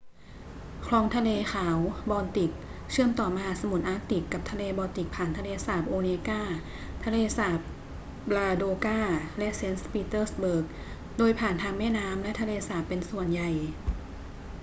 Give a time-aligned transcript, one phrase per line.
[0.87, 1.77] คลองทะเลขาว
[2.09, 2.51] บอลติก
[2.91, 6.41] เชื่อมต่อมหาสมุทรอาร์กติกกับทะเลบอลติกผ่านทะเลสาบโอเนกา
[7.03, 7.59] ทะเลสาบ
[8.35, 8.99] ลาโดกา
[9.37, 10.65] และเซนต์ปีเตอร์สเบิร์ก
[11.17, 13.49] โดยผ่านทางแม่น้ำและทะเลสาบเป็นส่วนใหญ่